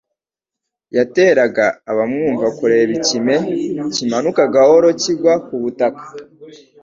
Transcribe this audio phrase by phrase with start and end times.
[0.97, 3.35] yateraga abamwumva kureba ikime
[3.93, 6.05] kimanuka gahoro kigwa ku butaka,